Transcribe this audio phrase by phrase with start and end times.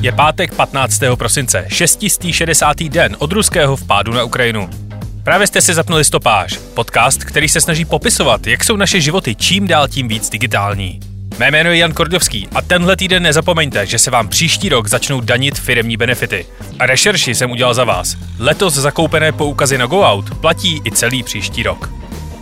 [0.00, 1.00] Je pátek 15.
[1.14, 2.82] prosince, 660.
[2.82, 4.70] den od ruského vpádu na Ukrajinu.
[5.24, 9.66] Právě jste si zapnuli stopáž, podcast, který se snaží popisovat, jak jsou naše životy čím
[9.66, 11.00] dál tím víc digitální.
[11.38, 15.20] Mé jméno je Jan Kordovský a tenhle týden nezapomeňte, že se vám příští rok začnou
[15.20, 16.46] danit firemní benefity.
[16.78, 18.16] A rešerši jsem udělal za vás.
[18.38, 21.90] Letos zakoupené poukazy na GoOut platí i celý příští rok.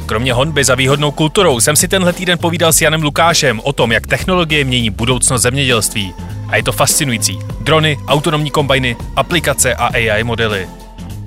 [0.06, 3.92] Kromě honby za výhodnou kulturou jsem si tenhle týden povídal s Janem Lukášem o tom,
[3.92, 6.14] jak technologie mění budoucnost zemědělství.
[6.48, 7.38] A je to fascinující.
[7.60, 10.68] Drony, autonomní kombajny, aplikace a AI modely.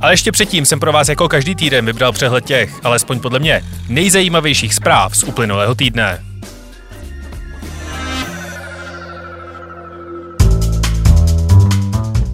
[0.02, 3.64] Ale ještě předtím jsem pro vás jako každý týden vybral přehled těch, alespoň podle mě,
[3.90, 6.24] nejzajímavějších zpráv z uplynulého týdne.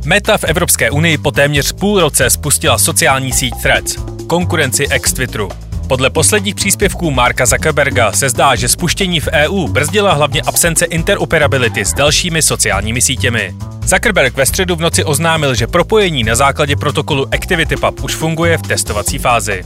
[0.06, 3.96] Meta v Evropské unii po téměř půl roce spustila sociální síť Threads,
[4.28, 5.50] konkurenci ex-Twitteru.
[5.88, 11.86] Podle posledních příspěvků Marka Zuckerberga se zdá, že spuštění v EU brzdila hlavně absence interoperability
[11.86, 13.56] s dalšími sociálními sítěmi.
[13.86, 18.62] Zuckerberg ve středu v noci oznámil, že propojení na základě protokolu ActivityPub už funguje v
[18.62, 19.64] testovací fázi.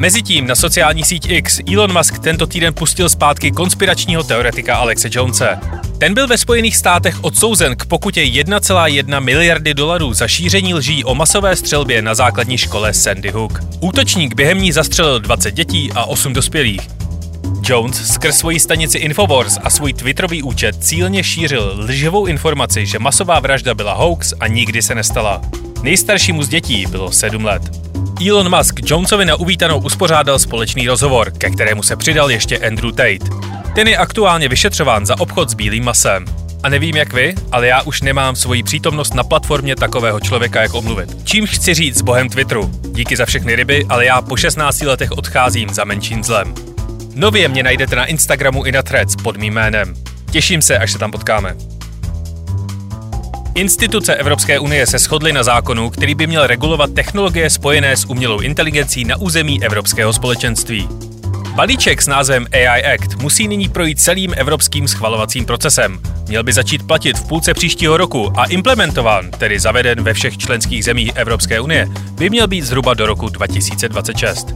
[0.00, 5.58] Mezitím na sociální síť X Elon Musk tento týden pustil zpátky konspiračního teoretika Alexe Jonese.
[5.98, 11.14] Ten byl ve Spojených státech odsouzen k pokutě 1,1 miliardy dolarů za šíření lží o
[11.14, 13.60] masové střelbě na základní škole Sandy Hook.
[13.80, 16.80] Útočník během ní zastřelil 20 dětí a 8 dospělých.
[17.62, 23.40] Jones skrz svoji stanici Infowars a svůj Twitterový účet cílně šířil lživou informaci, že masová
[23.40, 25.42] vražda byla hoax a nikdy se nestala.
[25.82, 27.79] Nejstaršímu z dětí bylo 7 let.
[28.28, 33.30] Elon Musk Jonesovi na uvítanou uspořádal společný rozhovor, ke kterému se přidal ještě Andrew Tate.
[33.74, 36.24] Ten je aktuálně vyšetřován za obchod s bílým masem.
[36.62, 40.74] A nevím jak vy, ale já už nemám svoji přítomnost na platformě takového člověka, jak
[40.74, 41.16] omluvit.
[41.24, 42.70] Čím chci říct s bohem Twitteru?
[42.92, 46.54] Díky za všechny ryby, ale já po 16 letech odcházím za menším zlem.
[47.14, 49.94] Nově mě najdete na Instagramu i na Threads pod mým jménem.
[50.30, 51.56] Těším se, až se tam potkáme.
[53.60, 58.40] Instituce Evropské unie se shodly na zákonu, který by měl regulovat technologie spojené s umělou
[58.40, 60.88] inteligencí na území Evropského společenství.
[61.54, 66.00] Balíček s názvem AI Act musí nyní projít celým evropským schvalovacím procesem.
[66.28, 70.84] Měl by začít platit v půlce příštího roku a implementován, tedy zaveden ve všech členských
[70.84, 74.46] zemích Evropské unie, by měl být zhruba do roku 2026.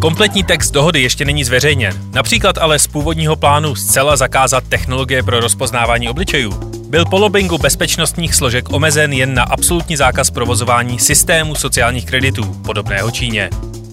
[0.00, 5.40] Kompletní text dohody ještě není zveřejněn, například ale z původního plánu zcela zakázat technologie pro
[5.40, 6.69] rozpoznávání obličejů.
[6.90, 13.10] Byl po lobbingu bezpečnostních složek omezen jen na absolutní zákaz provozování systému sociálních kreditů, podobného
[13.10, 13.50] Číně.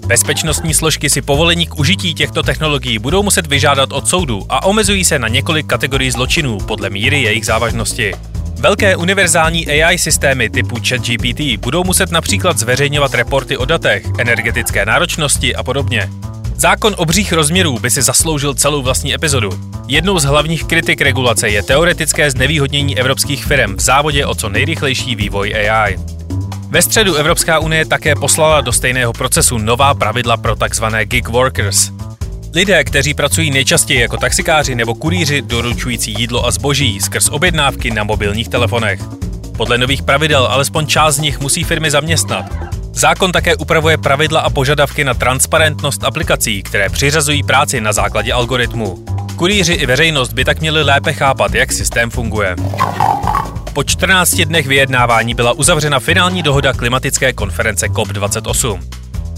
[0.08, 5.06] Bezpečnostní složky si povolení k užití těchto technologií budou muset vyžádat od soudu a omezují
[5.06, 8.14] se na několik kategorií zločinů podle míry jejich závažnosti.
[8.60, 15.56] Velké univerzální AI systémy typu ChatGPT budou muset například zveřejňovat reporty o datech, energetické náročnosti
[15.56, 16.10] a podobně.
[16.58, 19.50] Zákon obřích rozměrů by si zasloužil celou vlastní epizodu.
[19.88, 25.16] Jednou z hlavních kritik regulace je teoretické znevýhodnění evropských firm v závodě o co nejrychlejší
[25.16, 26.00] vývoj AI.
[26.70, 30.86] Ve středu Evropská unie také poslala do stejného procesu nová pravidla pro tzv.
[31.04, 31.92] gig workers.
[32.54, 38.04] Lidé, kteří pracují nejčastěji jako taxikáři nebo kurýři doručující jídlo a zboží skrz objednávky na
[38.04, 39.00] mobilních telefonech.
[39.58, 42.67] Podle nových pravidel alespoň část z nich musí firmy zaměstnat.
[42.98, 49.06] Zákon také upravuje pravidla a požadavky na transparentnost aplikací, které přiřazují práci na základě algoritmu.
[49.36, 52.56] Kurýři i veřejnost by tak měli lépe chápat, jak systém funguje.
[53.74, 58.80] Po 14 dnech vyjednávání byla uzavřena finální dohoda klimatické konference COP28.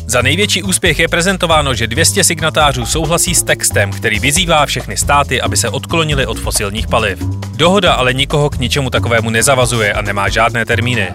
[0.05, 5.41] Za největší úspěch je prezentováno, že 200 signatářů souhlasí s textem, který vyzývá všechny státy,
[5.41, 7.19] aby se odklonili od fosilních paliv.
[7.55, 11.07] Dohoda ale nikoho k ničemu takovému nezavazuje a nemá žádné termíny.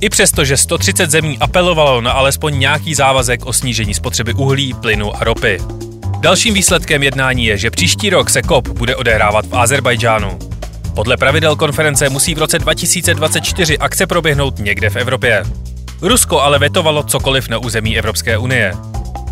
[0.00, 5.16] I přesto, že 130 zemí apelovalo na alespoň nějaký závazek o snížení spotřeby uhlí, plynu
[5.16, 5.58] a ropy.
[6.20, 10.38] Dalším výsledkem jednání je, že příští rok se COP bude odehrávat v Azerbajdžánu.
[10.94, 15.44] Podle pravidel konference musí v roce 2024 akce proběhnout někde v Evropě.
[16.02, 18.74] Rusko ale vetovalo cokoliv na území Evropské unie.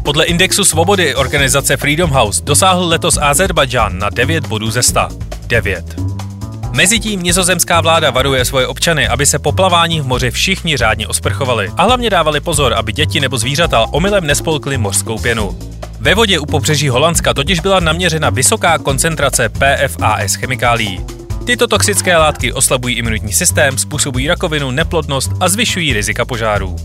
[0.03, 5.09] Podle indexu svobody organizace Freedom House dosáhl letos Azerbajdžán na 9 bodů ze 100.
[5.47, 6.18] 9.
[6.78, 11.70] Mezitím nizozemská vláda varuje svoje občany, aby se po plavání v moři všichni řádně osprchovali
[11.76, 15.58] a hlavně dávali pozor, aby děti nebo zvířata omylem nespolkly mořskou pěnu.
[16.00, 21.00] Ve vodě u pobřeží Holandska totiž byla naměřena vysoká koncentrace PFAS chemikálií.
[21.46, 26.76] Tyto toxické látky oslabují imunitní systém, způsobují rakovinu, neplodnost a zvyšují rizika požárů.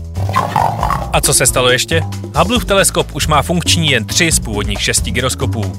[1.12, 2.02] A co se stalo ještě?
[2.36, 5.72] Hubbleův teleskop už má funkční jen tři z původních šesti gyroskopů.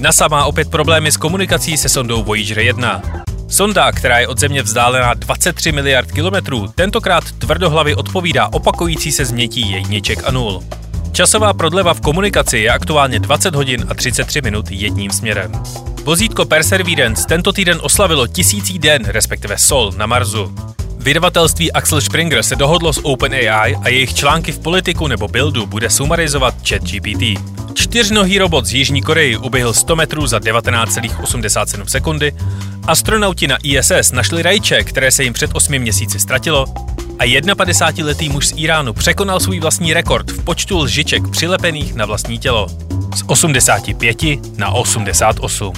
[0.00, 3.02] NASA má opět problémy s komunikací se sondou Voyager 1.
[3.52, 9.70] Sonda, která je od Země vzdálená 23 miliard kilometrů, tentokrát tvrdohlavy odpovídá opakující se změtí
[9.70, 10.62] jedniček a nul.
[11.12, 15.52] Časová prodleva v komunikaci je aktuálně 20 hodin a 33 minut jedním směrem.
[16.04, 20.54] Vozítko Perseverance tento týden oslavilo tisící den, respektive Sol, na Marsu.
[20.98, 25.90] Vydavatelství Axel Springer se dohodlo s OpenAI a jejich články v politiku nebo buildu bude
[25.90, 27.22] sumarizovat ChatGPT.
[27.74, 32.32] Čtyřnohý robot z Jižní Koreji uběhl 100 metrů za 19,87 sekundy,
[32.86, 36.66] astronauti na ISS našli rajče, které se jim před 8 měsíci ztratilo
[37.18, 42.38] a 51-letý muž z Iránu překonal svůj vlastní rekord v počtu lžiček přilepených na vlastní
[42.38, 42.66] tělo.
[43.16, 44.18] Z 85
[44.56, 45.72] na 88.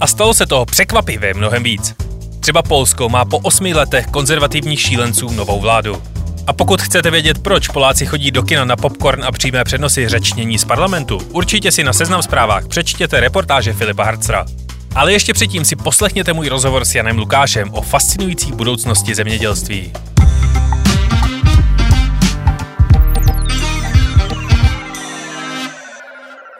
[0.00, 1.94] A stalo se toho překvapivě mnohem víc.
[2.40, 6.02] Třeba Polsko má po osmi letech konzervativních šílenců novou vládu.
[6.50, 10.58] A pokud chcete vědět, proč Poláci chodí do kina na popcorn a přímé přenosy řečnění
[10.58, 14.46] z parlamentu, určitě si na seznam zprávách přečtěte reportáže Filipa Harcra.
[14.94, 19.92] Ale ještě předtím si poslechněte můj rozhovor s Janem Lukášem o fascinující budoucnosti zemědělství.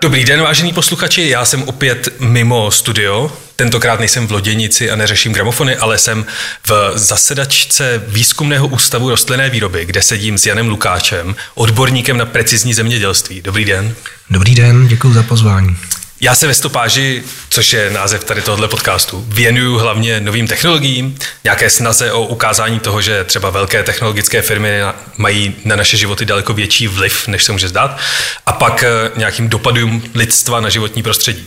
[0.03, 3.33] Dobrý den, vážení posluchači, já jsem opět mimo studio.
[3.61, 6.27] Tentokrát nejsem v loděnici a neřeším gramofony, ale jsem
[6.69, 13.43] v zasedačce Výzkumného ústavu rostlinné výroby, kde sedím s Janem Lukáčem, odborníkem na precizní zemědělství.
[13.43, 13.95] Dobrý den.
[14.31, 15.77] Dobrý den, děkuji za pozvání.
[16.21, 21.71] Já se ve stopáži, což je název tady tohoto podcastu, věnuju hlavně novým technologiím, nějaké
[21.71, 24.81] snaze o ukázání toho, že třeba velké technologické firmy
[25.17, 27.99] mají na naše životy daleko větší vliv, než se může zdát,
[28.47, 31.47] a pak eh, nějakým dopadům lidstva na životní prostředí.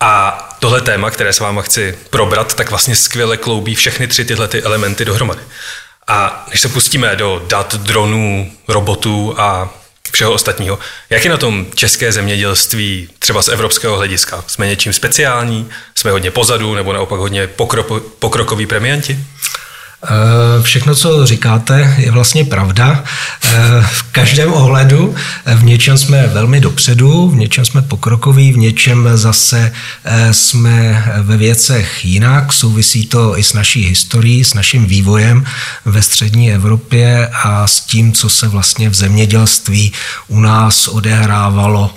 [0.00, 4.48] A tohle téma, které se vám chci probrat, tak vlastně skvěle kloubí všechny tři tyhle
[4.48, 5.40] ty elementy dohromady.
[6.06, 9.74] A než se pustíme do dat, dronů, robotů a
[10.12, 10.78] všeho ostatního.
[11.10, 14.44] Jak je na tom české zemědělství třeba z evropského hlediska?
[14.46, 15.70] Jsme něčím speciální?
[15.94, 19.18] Jsme hodně pozadu nebo naopak hodně pokrok, pokrokoví premianti?
[20.06, 23.04] Eh, všechno, co říkáte, je vlastně pravda.
[23.44, 23.50] Eh,
[23.92, 25.14] v každém ohledu
[25.46, 29.72] eh, v něčem jsme velmi dopředu, v něčem jsme pokrokoví, v něčem zase
[30.32, 32.52] jsme ve věcech jinak.
[32.52, 35.44] Souvisí to i s naší historií, s naším vývojem
[35.84, 39.92] ve střední Evropě a s tím, co se vlastně v zemědělství
[40.28, 41.94] u nás odehrávalo.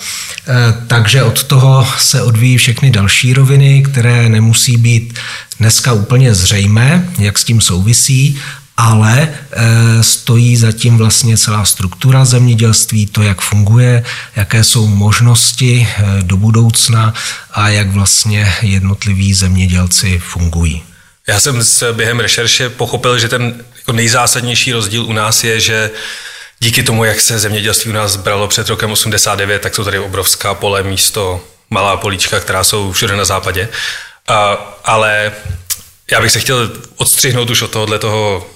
[0.87, 5.19] Takže od toho se odvíjí všechny další roviny, které nemusí být
[5.59, 8.41] dneska úplně zřejmé, jak s tím souvisí,
[8.77, 14.03] ale e, stojí zatím vlastně celá struktura zemědělství, to, jak funguje,
[14.35, 17.13] jaké jsou možnosti e, do budoucna
[17.51, 20.83] a jak vlastně jednotliví zemědělci fungují.
[21.27, 25.91] Já jsem s během rešerše pochopil, že ten jako nejzásadnější rozdíl u nás je, že
[26.59, 30.53] díky tomu, jak se zemědělství u nás bralo před rokem 89, tak jsou tady obrovská
[30.53, 33.69] pole místo malá políčka, která jsou všude na západě.
[34.29, 34.35] Uh,
[34.83, 35.31] ale
[36.11, 38.49] já bych se chtěl odstřihnout už od tohohle toho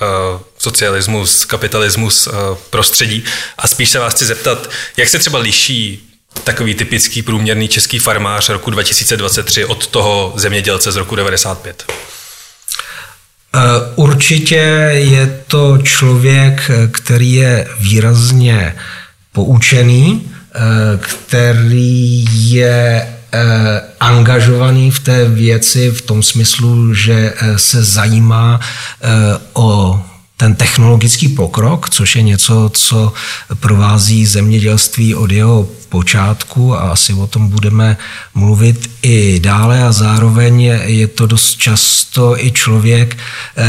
[0.00, 2.34] uh, socialismus, kapitalismus uh,
[2.70, 3.24] prostředí
[3.58, 6.08] a spíš se vás chci zeptat, jak se třeba liší
[6.44, 11.92] takový typický průměrný český farmář roku 2023 od toho zemědělce z roku 95?
[13.94, 18.76] Určitě je to člověk, který je výrazně
[19.32, 20.32] poučený,
[21.00, 23.17] který je Eh,
[24.00, 29.08] angažovaný v té věci v tom smyslu, že eh, se zajímá eh,
[29.52, 30.00] o
[30.36, 33.12] ten technologický pokrok, což je něco, co
[33.60, 37.96] provází zemědělství od jeho počátku a asi o tom budeme
[38.34, 39.82] mluvit i dále.
[39.82, 43.16] A zároveň je to dost často i člověk,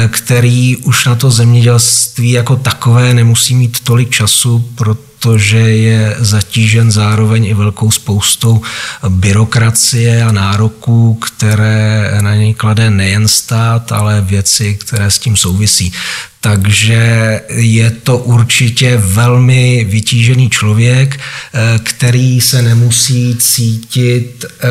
[0.09, 6.91] který už na to zemědělství jako takové nemusí mít tolik času, proto protože je zatížen
[6.91, 8.61] zároveň i velkou spoustou
[9.09, 15.93] byrokracie a nároků, které na něj klade nejen stát, ale věci, které s tím souvisí.
[16.41, 24.67] Takže je to určitě velmi vytížený člověk, eh, který se nemusí cítit eh,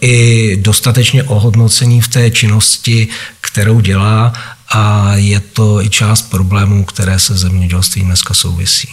[0.00, 3.08] i dostatečně ohodnocený v té činnosti,
[3.40, 4.32] kterou dělá
[4.68, 8.88] a je to i část problémů, které se zemědělstvím dneska souvisí.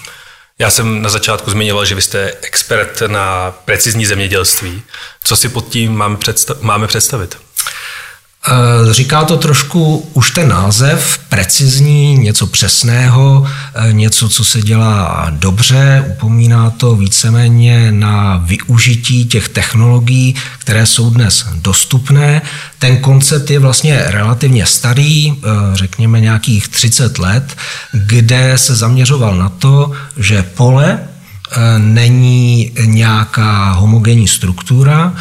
[0.60, 4.84] Já jsem na začátku zmiňoval, že vy jste expert na precizní zemědělství.
[5.24, 6.18] Co si pod tím máme,
[6.62, 7.45] máme představit?
[8.48, 15.28] Eh, říká to trošku už ten název, precizní, něco přesného, eh, něco, co se dělá
[15.30, 22.42] dobře, upomíná to víceméně na využití těch technologií, které jsou dnes dostupné.
[22.80, 25.36] Ten koncept je vlastně relativně starý, eh,
[25.74, 27.58] řekněme nějakých 30 let,
[27.92, 31.00] kde se zaměřoval na to, že pole
[31.78, 35.14] není nějaká homogenní struktura,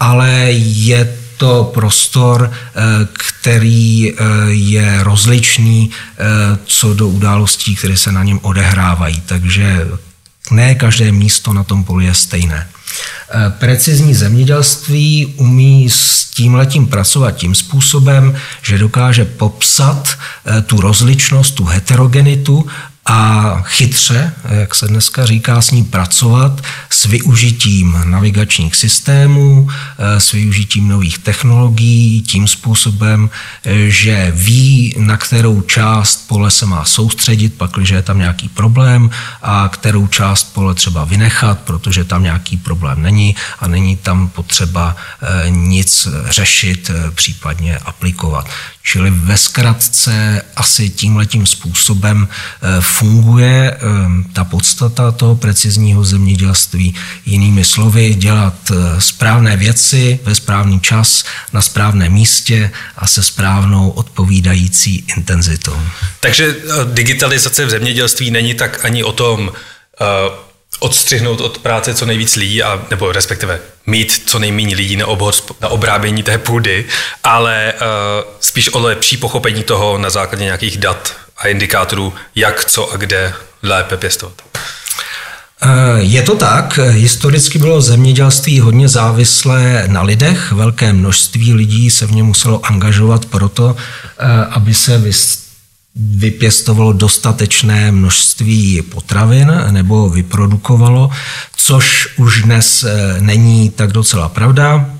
[0.00, 2.82] ale je to prostor, eh,
[3.12, 4.14] který eh,
[4.46, 6.24] je rozličný eh,
[6.66, 9.22] co do událostí, které se na něm odehrávají.
[9.26, 9.88] Takže
[10.50, 12.68] ne každé místo na tom poli je stejné.
[13.58, 20.18] Precizní zemědělství umí s tím letím pracovat tím způsobem, že dokáže popsat
[20.66, 22.66] tu rozličnost, tu heterogenitu
[23.06, 29.68] a chytře, jak se dneska říká, s ní pracovat s využitím navigačních systémů,
[29.98, 33.30] eh, s využitím nových technologií, tím způsobem,
[33.64, 39.10] eh, že ví, na kterou část pole se má soustředit, pakliže je tam nějaký problém,
[39.42, 44.96] a kterou část pole třeba vynechat, protože tam nějaký problém není a není tam potřeba
[45.22, 48.48] eh, nic řešit, případně aplikovat.
[48.82, 53.78] Čili ve zkratce asi tímhletím způsobem eh, funguje eh,
[54.32, 56.94] ta podstata toho precizního zemědělství.
[57.26, 63.90] Jinými slovy, dělat eh, správné věci ve správný čas, na správném místě a se správnou
[63.90, 65.76] odpovídající intenzitou.
[66.20, 66.56] Takže
[66.92, 69.52] digitalizace v zemědělství není tak ani o tom,
[70.78, 75.56] odstřihnout od práce co nejvíc lidí, a, nebo respektive mít co nejméně lidí na, obhod,
[75.60, 76.84] na obrábění té půdy,
[77.24, 77.80] ale uh,
[78.40, 83.34] spíš o lepší pochopení toho na základě nějakých dat a indikátorů, jak, co a kde
[83.62, 84.34] lépe pěstovat.
[85.64, 86.78] Eh, je to tak.
[86.78, 90.52] Historicky bylo zemědělství hodně závislé na lidech.
[90.52, 93.76] Velké množství lidí se v něm muselo angažovat proto,
[94.18, 94.98] eh, aby se
[95.96, 101.10] vypěstovalo dostatečné množství potravin nebo vyprodukovalo,
[101.56, 104.90] což už dnes eh, není tak docela pravda.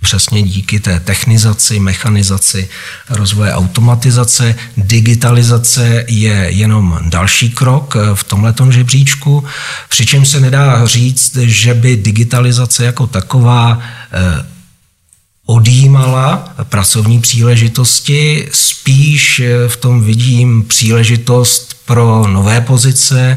[0.00, 2.68] Přesně díky té technizaci, mechanizaci,
[3.10, 9.44] rozvoje automatizace, digitalizace je jenom další krok eh, v tomhletom žebříčku,
[9.88, 13.78] přičemž se nedá říct, že by digitalizace jako taková
[14.12, 14.57] eh,
[15.50, 23.36] odjímala pracovní příležitosti, spíš v tom vidím příležitost pro nové pozice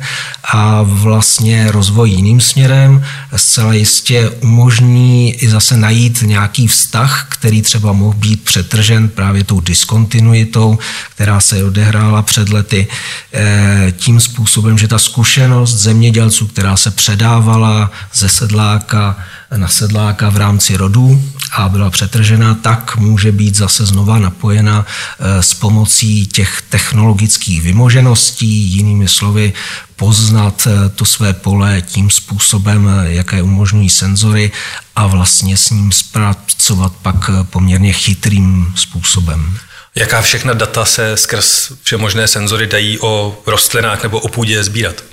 [0.53, 3.05] a vlastně rozvoj jiným směrem.
[3.35, 9.59] Zcela jistě umožní i zase najít nějaký vztah, který třeba mohl být přetržen právě tou
[9.59, 10.79] diskontinuitou,
[11.15, 12.87] která se odehrála před lety
[13.33, 19.17] eh, tím způsobem, že ta zkušenost zemědělců, která se předávala ze sedláka
[19.55, 24.85] na sedláka v rámci rodu a byla přetržena, tak může být zase znova napojena
[25.19, 29.53] eh, s pomocí těch technologických vymožeností, jinými slovy
[29.95, 34.51] poznat eh, to své pole tím způsobem, eh, jaké umožňují senzory
[34.95, 39.57] a vlastně s ním zpracovat pak poměrně chytrým způsobem.
[39.95, 45.10] Jaká všechna data se skrz všemožné senzory dají o rostlinách nebo o půdě sbírat?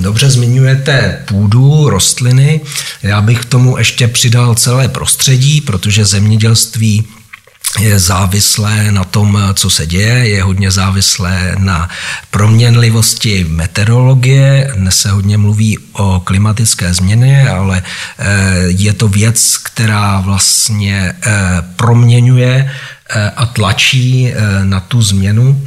[0.00, 2.60] Dobře zmiňujete půdu, rostliny.
[3.02, 7.06] Já bych k tomu ještě přidal celé prostředí, protože zemědělství
[7.78, 11.88] je závislé na tom, co se děje, je hodně závislé na
[12.30, 14.72] proměnlivosti meteorologie.
[14.76, 17.82] Dnes se hodně mluví o klimatické změně, ale
[18.18, 18.24] eh,
[18.66, 21.32] je to věc, která vlastně eh,
[21.76, 22.70] proměňuje
[23.10, 24.32] eh, a tlačí
[24.64, 25.66] na tu změnu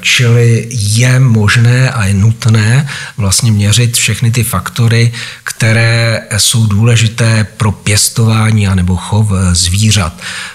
[0.00, 5.12] čili je možné a je nutné vlastně měřit všechny ty faktory,
[5.44, 10.12] které jsou důležité pro pěstování anebo chov eh, zvířat.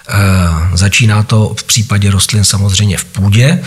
[0.10, 0.14] Eh,
[0.74, 3.64] začíná to v případě rostlin samozřejmě v půdě,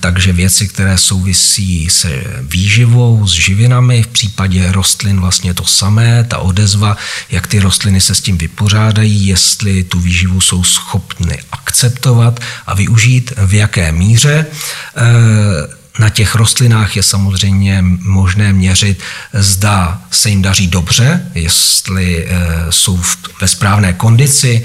[0.00, 6.38] takže věci, které souvisí se výživou, s živinami, v případě rostlin vlastně to samé, ta
[6.38, 6.96] odezva,
[7.30, 13.32] jak ty rostliny se s tím vypořádají, jestli tu výživu jsou schopny akceptovat a využít,
[13.36, 14.46] v jaké míře.
[14.96, 22.36] Eh, na těch rostlinách je samozřejmě možné měřit, zda se jim daří dobře, jestli eh,
[22.70, 23.00] jsou
[23.40, 24.64] ve správné kondici,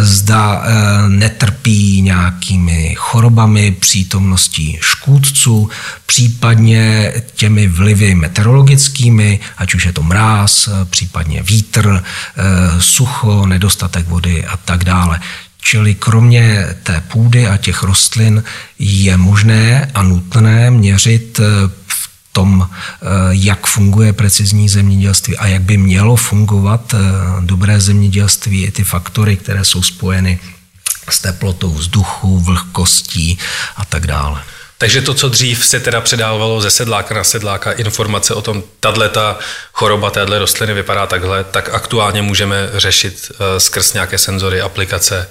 [0.00, 5.70] zda eh, netrpí nějakými chorobami, přítomností škůdců,
[6.06, 12.04] případně těmi vlivy meteorologickými, ať už je to mráz, případně vítr,
[12.78, 15.20] sucho, nedostatek vody a tak dále.
[15.64, 18.44] Čili kromě té půdy a těch rostlin
[18.78, 22.68] je možné a nutné měřit eh, v tom,
[23.30, 26.94] jak funguje precizní zemědělství a jak by mělo fungovat
[27.40, 30.38] dobré zemědělství, i ty faktory, které jsou spojeny
[31.10, 33.38] s teplotou vzduchu, vlhkostí
[33.76, 34.42] a tak dále.
[34.78, 39.38] Takže to, co dřív se teda předávalo ze sedláka na sedláka, informace o tom, tato
[39.72, 45.28] choroba téhle rostliny vypadá takhle, tak aktuálně můžeme řešit skrz nějaké senzory, aplikace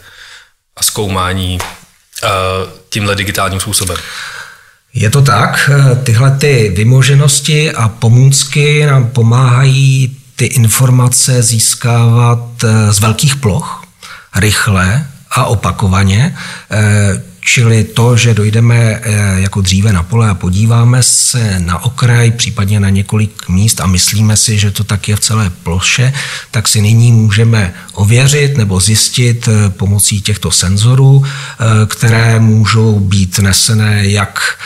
[0.75, 1.57] a zkoumání
[2.23, 2.29] uh,
[2.89, 3.97] tímhle digitálním způsobem.
[4.93, 5.69] Je to tak,
[6.03, 13.83] tyhle ty vymoženosti a pomůcky nám pomáhají ty informace získávat eh, z velkých ploch,
[14.35, 16.37] rychle a opakovaně.
[17.45, 22.79] Čili to, že dojdeme eh, jako dříve na pole a podíváme se na okraj, případně
[22.79, 26.13] na několik míst a myslíme si, že to tak je v celé ploše,
[26.51, 33.39] tak si nyní můžeme ověřit nebo zjistit eh, pomocí těchto senzorů, eh, které můžou být
[33.39, 34.59] nesené jak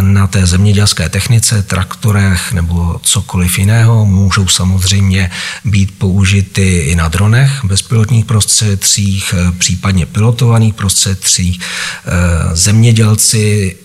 [0.00, 4.06] na té zemědělské technice, traktorech nebo cokoliv jiného.
[4.06, 5.30] Můžou samozřejmě
[5.64, 11.60] být použity i na dronech, bezpilotních prostředcích, případně pilotovaných prostředcích,
[12.52, 13.76] Zemědělci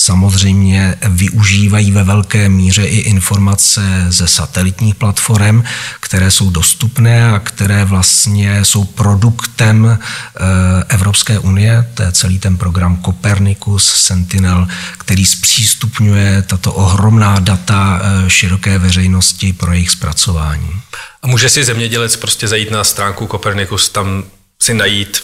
[0.00, 5.62] samozřejmě využívají ve velké míře i informace ze satelitních platform,
[6.00, 10.44] které jsou dostupné a které vlastně jsou produktem eh,
[10.88, 11.90] Evropské unie.
[11.94, 14.68] To je celý ten program Copernicus, Sentinel,
[14.98, 20.80] který zpřístupňuje tato ohromná data eh, široké veřejnosti pro jejich zpracování.
[21.22, 24.24] A může si zemědělec prostě zajít na stránku Copernicus, tam
[24.62, 25.22] si najít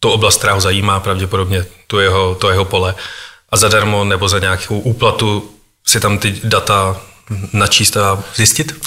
[0.00, 2.94] tu oblast, která ho zajímá, pravděpodobně to jeho, to jeho pole
[3.48, 5.50] a zadarmo nebo za nějakou úplatu
[5.86, 6.96] si tam ty data
[7.52, 8.86] načíst a zjistit?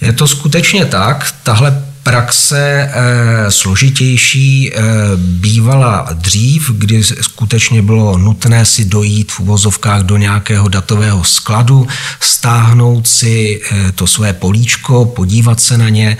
[0.00, 1.34] Je to skutečně tak.
[1.42, 4.82] Tahle praxe e, složitější e,
[5.16, 11.88] bývala dřív, kdy skutečně bylo nutné si dojít v uvozovkách do nějakého datového skladu,
[12.20, 16.16] stáhnout si e, to své políčko, podívat se na ně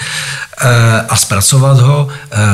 [1.09, 2.09] a zpracovat ho.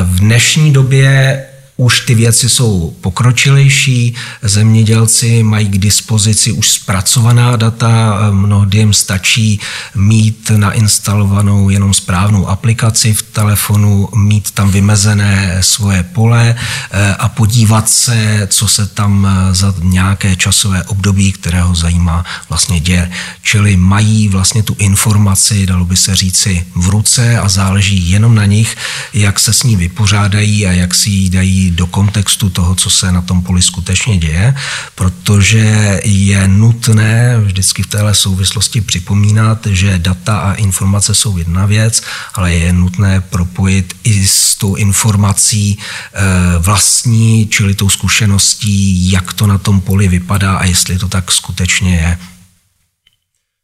[0.05, 1.43] V dnešní době
[1.77, 9.61] už ty věci jsou pokročilejší, zemědělci mají k dispozici už zpracovaná data, mnohdy jim stačí
[9.95, 16.55] mít nainstalovanou jenom správnou aplikaci v telefonu, mít tam vymezené svoje pole
[16.91, 22.25] eh, a podívat se, co se tam eh, za nějaké časové období, které ho zajímá,
[22.49, 23.11] vlastně děje.
[23.43, 28.45] Čili mají vlastně tu informaci, dalo by se říci, v ruce a záleží jenom na
[28.45, 28.77] nich,
[29.15, 33.13] jak se s ní vypořádají a jak si ji dají do kontextu toho, co se
[33.13, 34.55] na tom poli skutečně děje,
[34.95, 42.03] protože je nutné vždycky v téhle souvislosti připomínat, že data a informace jsou jedna věc,
[42.35, 46.23] ale je nutné propojit i s tou informací eh,
[46.59, 51.97] vlastní, čili tou zkušeností, jak to na tom poli vypadá a jestli to tak skutečně
[51.97, 52.19] je.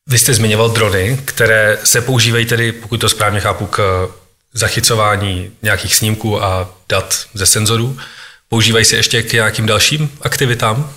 [0.06, 4.08] Vy jste zmiňoval drony, které se používají tedy, pokud to správně chápu, k
[4.54, 7.98] zachycování nějakých snímků a dat ze senzorů.
[8.48, 10.92] Používají se ještě k nějakým dalším aktivitám?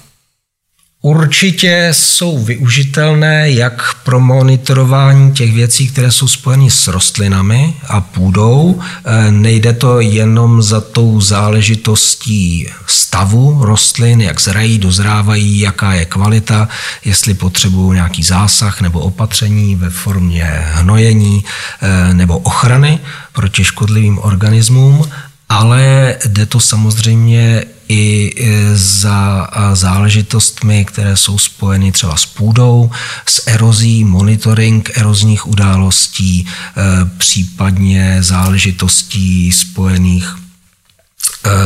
[1.06, 8.80] Určitě jsou využitelné jak pro monitorování těch věcí, které jsou spojeny s rostlinami a půdou.
[9.06, 16.68] E, nejde to jenom za tou záležitostí stavu rostlin, jak zrají, dozrávají, jaká je kvalita,
[17.06, 21.46] jestli potřebují nějaký zásah nebo opatření ve formě hnojení
[21.82, 23.00] e, nebo ochrany
[23.34, 25.10] proti škodlivým organismům,
[25.50, 28.34] ale jde to samozřejmě i
[28.74, 32.92] za záležitostmi, které jsou spojeny třeba s půdou,
[33.26, 40.45] s erozí, monitoring erozních událostí, e, případně záležitostí spojených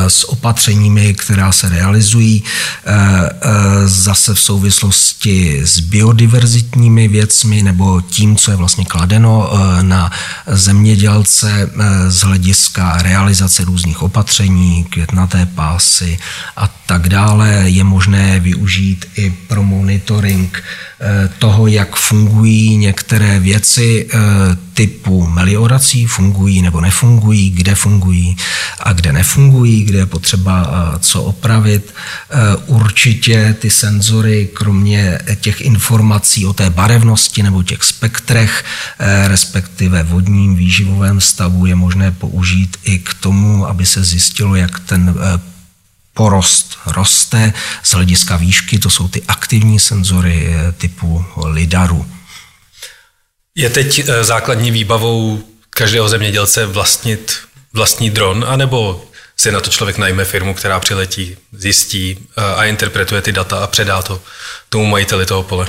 [0.08, 8.36] s opatřeními, která se realizují eh, eh, zase v souvislosti s biodiverzitními věcmi nebo tím,
[8.36, 10.12] co je vlastně kladeno na
[10.48, 11.70] zemědělce
[12.08, 16.20] z hlediska realizace různých opatření, květnaté pásy
[16.58, 17.64] a tak dále.
[17.66, 20.64] Je možné využít i pro monitoring
[21.40, 24.08] toho, jak fungují některé věci
[24.74, 28.38] typu meliorací, fungují nebo nefungují, kde fungují
[28.80, 30.68] a kde nefungují, kde je potřeba
[31.00, 31.94] co opravit.
[32.66, 38.66] Určitě ty senzory, kromě těch informací o té barevnosti nebo těch spektrech,
[39.28, 45.16] respektive vodním výživovém stavu, je možné použít i k tomu, aby se zjistilo, jak ten
[46.20, 47.54] porost roste
[47.84, 52.06] z hlediska výšky, to jsou ty aktivní senzory typu lidaru.
[53.56, 57.38] Je teď eh, základní výbavou každého zemědělce vlastnit
[57.74, 59.06] vlastní dron, anebo
[59.38, 63.68] si na to člověk najme firmu, která přiletí, zjistí eh, a interpretuje ty data a
[63.68, 64.22] předá to
[64.70, 65.68] tomu majiteli toho pole?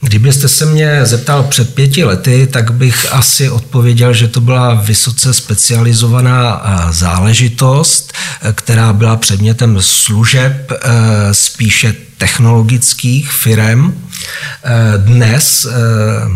[0.00, 5.34] Kdybyste se mě zeptal před pěti lety, tak bych asi odpověděl, že to byla vysoce
[5.34, 8.12] specializovaná záležitost,
[8.52, 10.72] která byla předmětem služeb
[11.32, 13.92] spíše technologických firm.
[14.96, 15.66] Dnes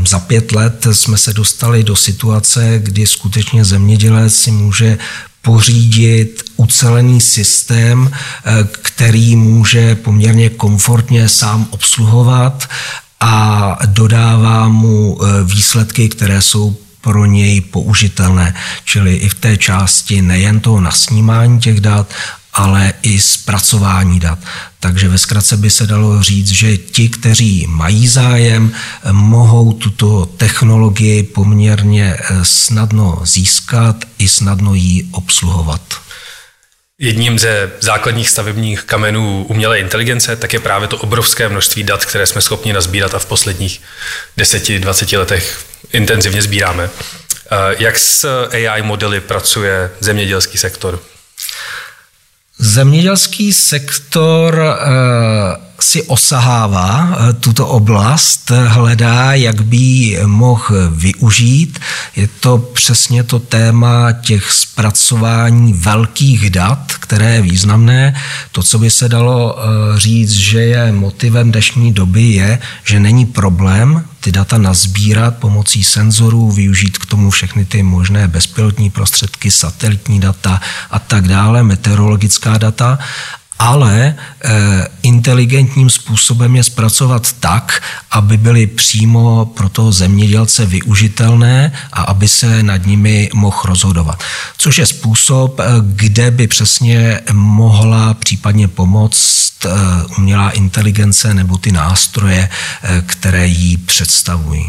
[0.08, 4.98] za pět let jsme se dostali do situace, kdy skutečně zemědělec si může
[5.42, 8.10] pořídit ucelený systém,
[8.82, 12.68] který může poměrně komfortně sám obsluhovat
[13.22, 18.54] a dodává mu e, výsledky, které jsou pro něj použitelné.
[18.84, 22.14] Čili i v té části nejen toho nasnímání těch dat,
[22.52, 24.38] ale i zpracování dat.
[24.80, 28.72] Takže ve zkratce by se dalo říct, že ti, kteří mají zájem,
[29.12, 35.82] mohou tuto technologii poměrně e, snadno získat i snadno ji obsluhovat.
[37.02, 42.26] Jedním ze základních stavebních kamenů umělé inteligence tak je právě to obrovské množství dat, které
[42.26, 43.80] jsme schopni nazbírat a v posledních
[44.38, 46.90] 10-20 letech intenzivně sbíráme.
[46.90, 51.02] Eh, jak s AI modely pracuje zemědělský sektor?
[52.58, 61.78] Zemědělský sektor eh, si osahává eh, tuto oblast, hledá, jak by ji mohl využít.
[62.16, 68.14] Je to přesně to téma těch zpracování velkých dat, které je významné.
[68.52, 73.26] To, co by se dalo eh, říct, že je motivem dnešní doby, je, že není
[73.26, 80.20] problém ty data nazbírat pomocí senzorů, využít k tomu všechny ty možné bezpilotní prostředky, satelitní
[80.20, 82.98] data a tak dále, meteorologická data
[83.62, 92.02] ale eh, inteligentním způsobem je zpracovat tak, aby byly přímo pro toho zemědělce využitelné a
[92.02, 94.22] aby se nad nimi mohl rozhodovat.
[94.58, 99.70] Což je způsob, eh, kde by přesně mohla případně pomoct eh,
[100.18, 102.48] umělá inteligence nebo ty nástroje,
[103.06, 104.66] které jí představují.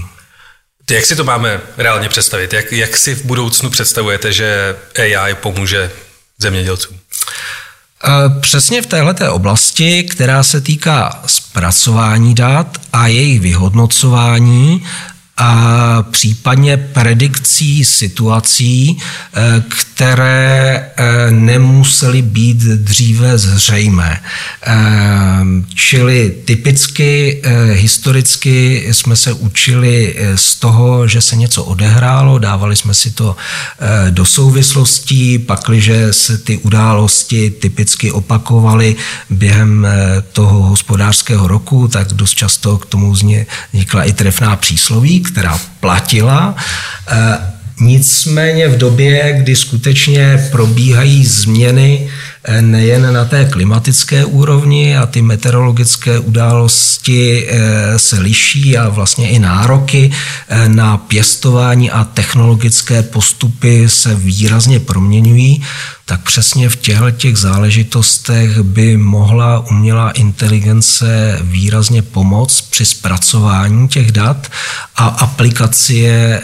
[0.91, 2.53] Jak si to máme reálně představit?
[2.53, 5.91] Jak, jak si v budoucnu představujete, že AI pomůže
[6.38, 7.02] zemědělcům?
[8.39, 14.83] Přesně v této oblasti, která se týká zpracování dat a jejich vyhodnocování,
[15.37, 18.97] a případně predikcí situací,
[19.33, 24.21] eh, které eh, nemusely být dříve zřejmé.
[24.67, 24.73] Eh,
[25.75, 27.41] čili typicky
[27.71, 33.35] historicky jsme se učili z toho, že se něco odehrálo, dávali jsme si to
[34.09, 38.95] do souvislostí, pakliže se ty události typicky opakovaly
[39.29, 39.87] během
[40.33, 46.55] toho hospodářského roku, tak dost často k tomu vznikla i trefná přísloví, která platila.
[47.07, 47.38] Eh,
[47.79, 52.09] nicméně v době, kdy skutečně probíhají změny
[52.45, 59.29] Eh, nejen na té klimatické úrovni a ty meteorologické události eh, se liší a vlastně
[59.29, 60.12] i nároky
[60.67, 65.63] na pěstování a technologické postupy se výrazně proměňují,
[66.05, 74.11] tak přesně v těchto těch záležitostech by mohla umělá inteligence výrazně pomoct při zpracování těch
[74.11, 74.51] dat
[74.95, 76.41] a aplikaci je,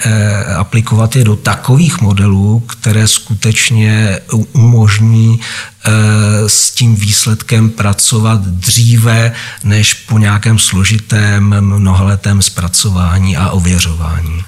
[0.57, 4.19] aplikovat je do takových modelů, které skutečně
[4.53, 5.39] umožní
[5.85, 9.31] Eh, s tím výsledkem pracovat dříve
[9.63, 14.43] než po nějakém složitém mnohaletém zpracování a ověřování.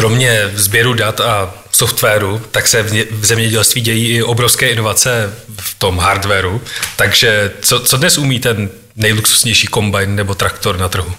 [0.00, 5.98] Kromě sběru dat a softwaru, tak se v zemědělství dějí i obrovské inovace v tom
[5.98, 6.60] hardwareu.
[6.96, 11.12] Takže co, co dnes umí ten nejluxusnější kombajn nebo traktor na trhu?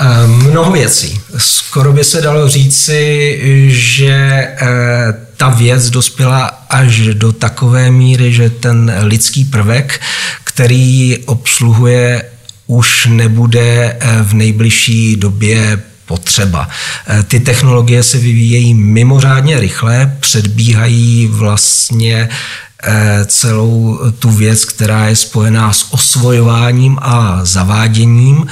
[0.00, 1.20] Eh, mnoho věcí.
[1.36, 4.58] Skoro by se dalo říci, že eh,
[5.36, 10.00] ta věc dospěla až do takové míry, že ten lidský prvek,
[10.44, 12.24] který obsluhuje,
[12.66, 15.82] už nebude eh, v nejbližší době
[16.12, 16.68] potřeba.
[17.24, 22.28] Ty technologie se vyvíjejí mimořádně rychle, předbíhají vlastně
[23.26, 28.46] celou tu věc, která je spojená s osvojováním a zaváděním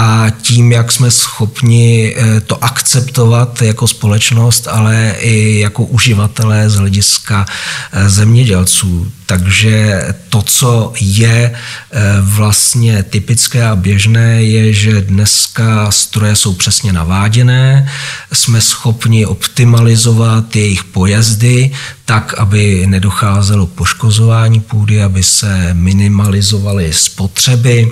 [0.00, 6.76] a tím, jak jsme schopni eh, to akceptovat jako společnost, ale i jako uživatelé z
[6.76, 7.46] hlediska
[7.92, 9.12] eh, zemědělců.
[9.26, 16.92] Takže to, co je eh, vlastně typické a běžné, je, že dneska stroje jsou přesně
[16.92, 17.90] naváděné,
[18.32, 21.70] jsme schopni optimalizovat jejich pojezdy
[22.04, 27.90] tak, aby nedocházelo poškozování půdy, aby se minimalizovaly spotřeby,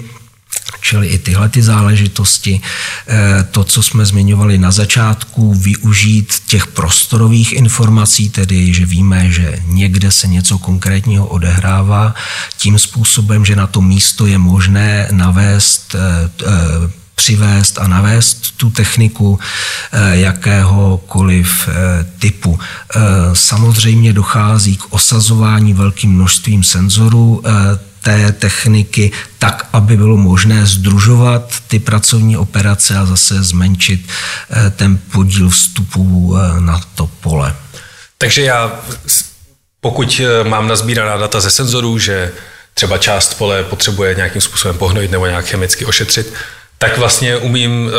[0.87, 7.53] Čili i tyhle ty záležitosti, eh, to, co jsme zmiňovali na začátku, využít těch prostorových
[7.53, 12.14] informací, tedy že víme, že někde se něco konkrétního odehrává,
[12.57, 15.99] tím způsobem, že na to místo je možné navést eh,
[16.46, 19.38] eh, přivést a navést tu techniku
[20.12, 21.68] jakéhokoliv
[22.18, 22.59] typu.
[23.33, 27.42] Samozřejmě dochází k osazování velkým množstvím senzorů
[28.07, 34.09] té techniky tak, aby bylo možné združovat ty pracovní operace a zase zmenšit
[34.77, 37.57] ten podíl vstupů na to pole.
[38.19, 38.81] Takže já,
[39.81, 42.33] pokud mám nazbíraná data ze senzorů, že
[42.75, 46.35] třeba část pole potřebuje nějakým způsobem pohnojit nebo nějak chemicky ošetřit,
[46.79, 47.90] tak vlastně umím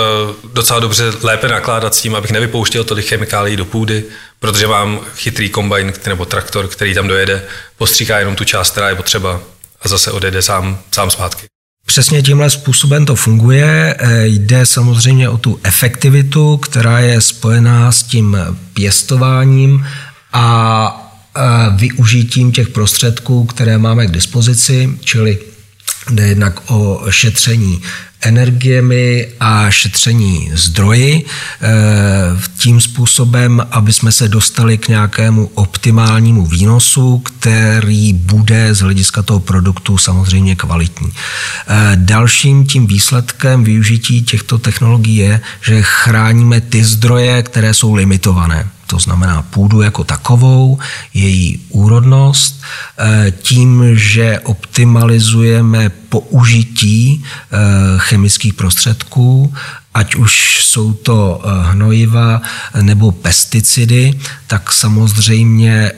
[0.54, 4.04] docela dobře lépe nakládat s tím, abych nevypouštěl tolik chemikálií do půdy,
[4.40, 7.44] protože mám chytrý kombajn nebo traktor, který tam dojede,
[7.78, 9.42] postříká jenom tu část, která je potřeba
[9.82, 11.46] a zase odejde sám, sám zpátky.
[11.86, 13.96] Přesně tímhle způsobem to funguje.
[14.00, 18.38] Eh, jde samozřejmě o tu efektivitu, která je spojená s tím
[18.74, 19.86] pěstováním
[20.34, 21.04] a
[21.76, 25.40] využitím těch prostředků, které máme k dispozici, čili
[26.10, 27.82] jde jednak o šetření
[28.22, 31.68] energiemi a šetření zdroji eh,
[32.58, 39.40] tím způsobem, aby jsme se dostali k nějakému optimálnímu výnosu, který bude z hlediska toho
[39.40, 41.12] produktu samozřejmě kvalitní.
[41.12, 48.68] Eh, dalším tím výsledkem využití těchto technologií je, že chráníme ty zdroje, které jsou limitované
[48.88, 50.80] to znamená půdu jako takovou,
[51.14, 52.62] její úrodnost,
[52.98, 57.58] eh, tím, že optimalizujeme použití eh,
[57.98, 59.54] chemických prostředků,
[59.94, 62.42] ať už jsou to eh, hnojiva
[62.82, 65.92] nebo pesticidy, tak samozřejmě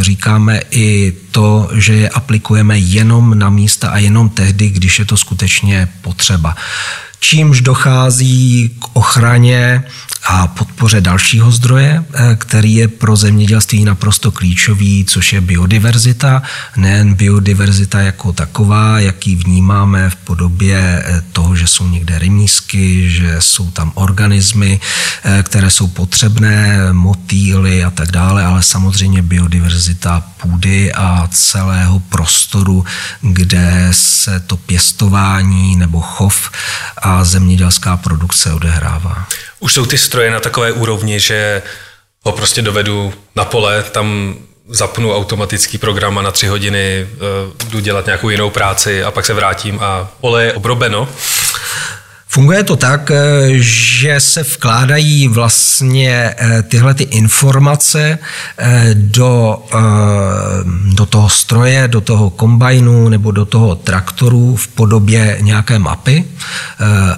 [0.00, 5.16] říkáme i to, že je aplikujeme jenom na místa a jenom tehdy, když je to
[5.16, 6.56] skutečně potřeba.
[7.20, 9.84] Čímž dochází k ochraně
[10.26, 16.42] a podpoře dalšího zdroje, eh, který je pro zemědělství naprosto klíčový, což je biodiverzita.
[16.76, 23.36] Nejen biodiverzita jako taková, jaký vnímáme v podobě eh, toho, že jsou někde remísky, že
[23.38, 24.80] jsou tam organismy,
[25.24, 32.84] eh, které jsou potřebné, motýly a tak dále, ale samozřejmě biodiverzita půdy a celého prostoru,
[33.20, 36.50] kde se to pěstování nebo chov
[37.02, 39.26] a zemědělská produkce odehrává.
[39.60, 41.62] Už jsou ty stroje na takové úrovni, že
[42.22, 44.34] ho prostě dovedu na pole, tam
[44.68, 49.26] zapnu automatický program a na tři hodiny uh, jdu dělat nějakou jinou práci a pak
[49.26, 51.08] se vrátím a pole je obrobeno.
[52.32, 58.18] Funguje to tak, eh, že se vkládají vlastně eh, tyhle ty informace
[58.58, 59.62] eh, do,
[60.94, 66.24] do toho stroje, do toho kombajnu nebo do toho traktoru v podobě nějaké mapy,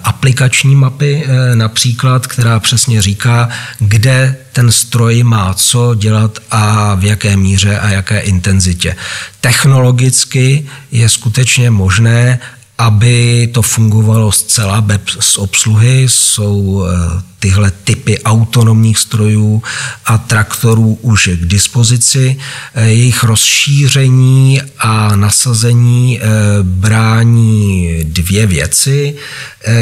[0.05, 3.48] aplikační mapy například, která přesně říká,
[3.79, 8.96] kde ten stroj má co dělat a v jaké míře a jaké intenzitě.
[9.40, 12.38] Technologicky je skutečně možné
[12.83, 19.62] aby to fungovalo zcela bez obsluhy, jsou eh, tyhle typy autonomních strojů
[20.07, 22.37] a traktorů už k dispozici.
[22.75, 26.27] Eh, jejich rozšíření a nasazení eh,
[26.62, 29.14] brání dvě věci.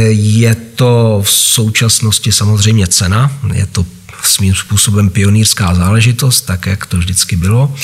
[0.09, 3.87] Je to v současnosti samozřejmě cena, je to
[4.27, 7.75] svým způsobem pionýrská záležitost, tak jak to vždycky bylo.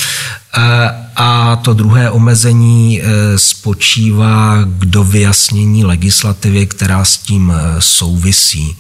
[1.17, 3.05] A to druhé omezení e,
[3.39, 8.77] spočívá k dovyjasnění legislativy, která s tím e, souvisí.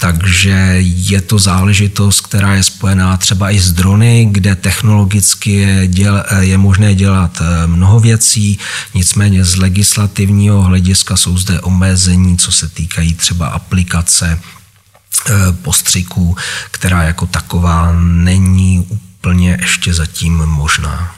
[0.00, 6.24] Takže je to záležitost, která je spojená třeba i s drony, kde technologicky je, děl,
[6.28, 8.58] e, je možné dělat mnoho věcí,
[8.94, 14.40] nicméně z legislativního hlediska jsou zde omezení, co se týkají třeba aplikace
[15.62, 16.36] postřiků,
[16.70, 21.14] která jako taková není úplně ještě zatím možná.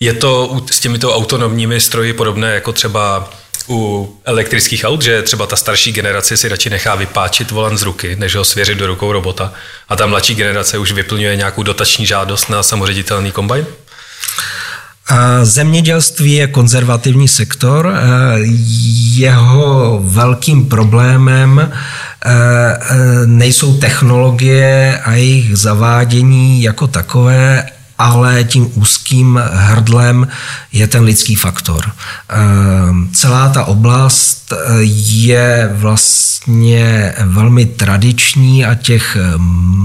[0.00, 3.30] Je to s těmito autonomními stroji podobné jako třeba
[3.68, 8.16] u elektrických aut, že třeba ta starší generace si radši nechá vypáčit volant z ruky,
[8.16, 9.52] než ho svěřit do rukou robota
[9.88, 13.66] a ta mladší generace už vyplňuje nějakou dotační žádost na samoředitelný kombajn?
[15.42, 17.94] Zemědělství je konzervativní sektor.
[19.14, 21.72] Jeho velkým problémem
[23.26, 27.66] nejsou technologie a jejich zavádění jako takové,
[27.98, 30.28] ale tím úzkým hrdlem
[30.72, 31.92] je ten lidský faktor.
[32.28, 39.16] Ehm, celá ta oblast eh, je vlastně velmi tradiční a těch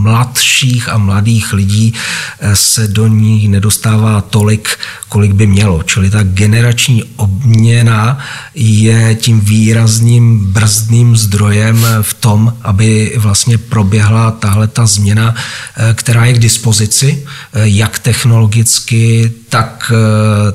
[0.04, 1.93] mladších a mladých lidí
[2.39, 4.69] eh, se do ní nedostává tolik,
[5.10, 5.84] kolik by mělo.
[5.84, 8.19] Čili ta generační obměna
[8.56, 16.26] je tím výrazným brzdným zdrojem v tom, aby vlastně proběhla tahle ta změna, eh, která
[16.26, 19.92] je k dispozici, jak technologicky, tak,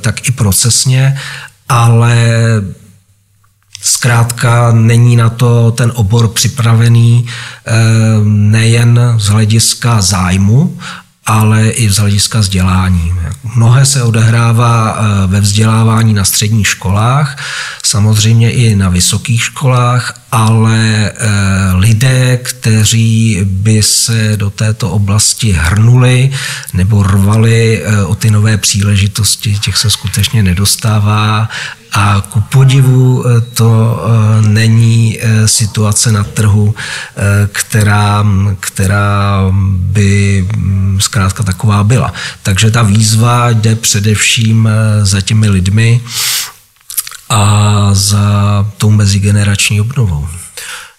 [0.01, 1.19] tak i procesně,
[1.69, 2.27] ale
[3.81, 7.27] Zkrátka není na to ten obor připravený
[8.25, 10.79] nejen z hlediska zájmu,
[11.29, 13.13] ale i z hlediska vzdělání.
[13.55, 17.37] Mnohé se odehrává eh, ve vzdělávání na středních školách,
[17.83, 21.29] samozřejmě i na vysokých školách, ale eh,
[21.75, 26.31] lidé, kteří by se do této oblasti hrnuli
[26.73, 31.49] nebo rvali eh, o ty nové příležitosti, těch se skutečně nedostává
[31.93, 33.25] a ku podivu
[33.55, 34.01] to
[34.49, 36.75] není situace na trhu,
[37.53, 38.25] která,
[38.61, 42.13] která by mm, zkrátka taková byla.
[42.43, 44.69] Takže ta výzva jde především
[45.03, 46.01] za těmi lidmi,
[47.29, 50.29] a za tou mezigenerační obnovou.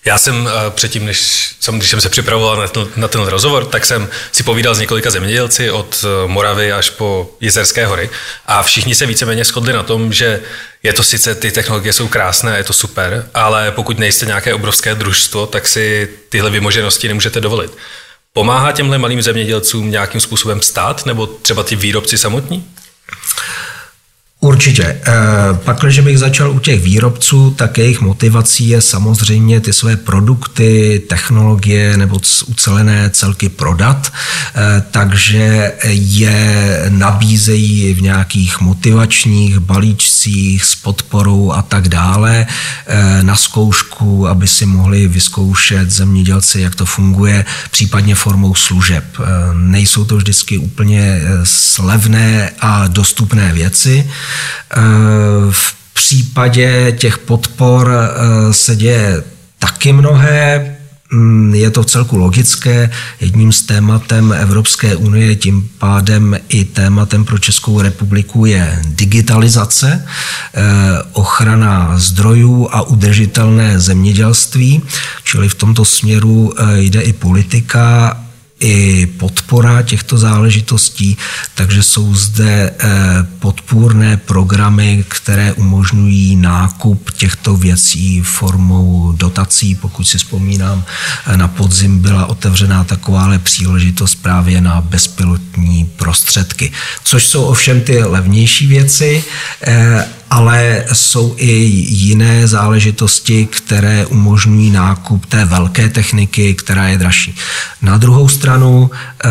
[0.05, 3.65] Já jsem eh, předtím, než jsem, když jsem se připravoval na ten, na ten rozhovor,
[3.65, 8.09] tak jsem si povídal s několika zemědělci od eh, Moravy až po Jizerské hory
[8.45, 10.41] a všichni se víceméně shodli na tom, že
[10.83, 14.95] je to sice, ty technologie jsou krásné, je to super, ale pokud nejste nějaké obrovské
[14.95, 17.77] družstvo, tak si tyhle vymoženosti nemůžete dovolit.
[18.33, 22.71] Pomáhá těmhle malým zemědělcům nějakým způsobem stát, nebo třeba ty výrobci samotní?
[24.41, 24.83] Určitě.
[24.83, 25.13] Eh,
[25.53, 31.01] Pak, když bych začal u těch výrobců, tak jejich motivací je samozřejmě ty své produkty,
[31.09, 34.13] technologie nebo ucelené celky prodat,
[34.55, 40.18] eh, takže je nabízejí v nějakých motivačních balíčcích
[40.63, 42.45] s podporou a tak dále
[42.87, 49.03] eh, na zkoušku, aby si mohli vyzkoušet zemědělci, jak to funguje, případně formou služeb.
[49.53, 54.09] Nejsou to vždycky úplně slevné a dostupné věci,
[54.71, 54.81] Eh,
[55.51, 59.23] v případě těch podpor eh, se děje
[59.59, 60.75] taky mnohé,
[61.53, 62.91] je to v celku logické.
[63.19, 70.61] Jedním z tématem Evropské unie, tím pádem i tématem pro Českou republiku je digitalizace, eh,
[71.13, 74.81] ochrana zdrojů a udržitelné zemědělství.
[75.23, 78.17] Čili v tomto směru jde i politika
[78.59, 81.17] i podpora těchto záležitostí,
[81.55, 82.89] takže jsou zde eh,
[83.39, 89.75] podpůrné programy, které umožňují nákup těchto věcí formou dotací.
[89.75, 90.83] Pokud si vzpomínám,
[91.27, 96.71] eh, na podzim byla otevřená takováhle příležitost právě na bezpilotní prostředky,
[97.03, 99.23] což jsou ovšem ty levnější věci
[99.61, 101.51] eh, ale jsou i
[101.89, 107.35] jiné záležitosti, které umožňují nákup té velké techniky, která je dražší.
[107.81, 109.29] Na druhou stranu, eh,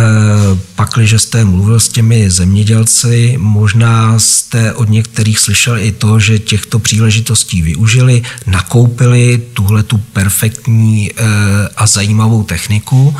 [0.74, 6.78] pakliže jste mluvil s těmi zemědělci, možná jste od některých slyšel i to, že těchto
[6.78, 11.24] příležitostí využili, nakoupili tuhle tu perfektní eh,
[11.76, 13.16] a zajímavou techniku,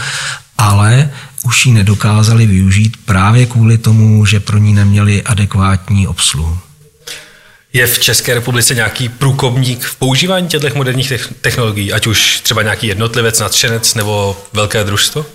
[0.58, 1.10] ale
[1.44, 6.58] už ji nedokázali využít právě kvůli tomu, že pro ní neměli adekvátní obsluhu.
[7.72, 12.86] Je v České republice nějaký průkopník v používání těchto moderních technologií, ať už třeba nějaký
[12.86, 15.26] jednotlivec, nadšenec nebo velké družstvo?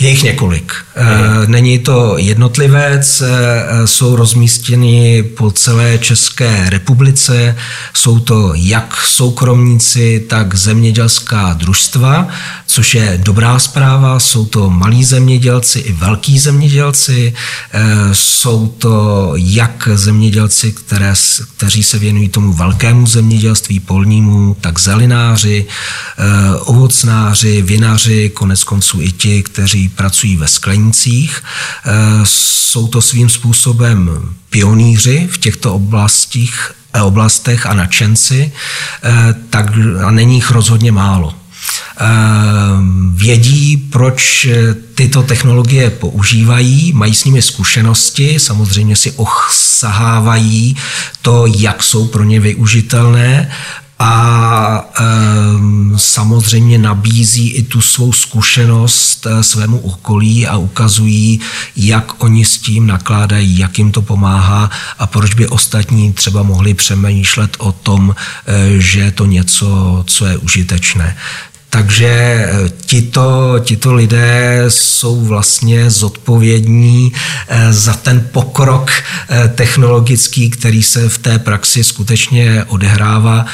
[0.00, 0.72] Je jich několik.
[0.96, 1.50] Mhm.
[1.50, 7.56] Není to jednotlivec, eh, jsou rozmístěni po celé České republice.
[7.94, 12.28] Jsou to jak soukromníci, tak zemědělská družstva,
[12.66, 14.20] což je dobrá zpráva.
[14.20, 17.34] Jsou to malí zemědělci i velký zemědělci.
[17.72, 21.14] Eh, jsou to jak zemědělci, které,
[21.56, 25.66] kteří se věnují tomu velkému zemědělství polnímu, tak zelináři,
[26.60, 31.42] ovocnáři, vinaři, konec konců i ti, kteří pracují ve sklenicích.
[31.84, 31.90] Eh,
[32.24, 34.10] jsou to svým způsobem
[34.50, 38.52] pionýři v těchto oblastích, eh, oblastech a nadšenci,
[39.02, 39.66] eh, tak
[40.04, 41.34] a není jich rozhodně málo.
[43.14, 44.48] Vědí, proč
[44.94, 50.76] tyto technologie používají, mají s nimi zkušenosti, samozřejmě si osahávají
[51.22, 53.50] to, jak jsou pro ně využitelné
[54.02, 61.40] a um, samozřejmě nabízí i tu svou zkušenost eh, svému okolí a ukazují,
[61.76, 66.74] jak oni s tím nakládají, jak jim to pomáhá a proč by ostatní třeba mohli
[66.74, 68.14] přemýšlet o tom,
[68.46, 71.16] eh, že je to něco, co je užitečné.
[71.70, 77.12] Takže eh, tito, tito lidé jsou vlastně zodpovědní
[77.70, 78.90] za ten pokrok
[79.54, 83.46] technologický, který se v té praxi skutečně odehrává.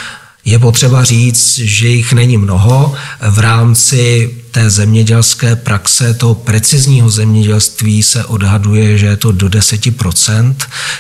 [0.46, 2.94] Je potřeba říct, že jich není mnoho.
[3.20, 10.56] V rámci té zemědělské praxe, toho precizního zemědělství se odhaduje, že je to do 10%